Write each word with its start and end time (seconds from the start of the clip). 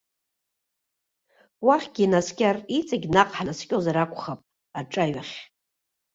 Уахьгьы 1.65 2.03
инаскьар, 2.05 2.57
иҵегь 2.77 3.07
наҟ 3.13 3.29
ҳнаскьозар 3.37 3.97
акәхап, 4.03 4.39
аҿаҩахь. 4.79 5.35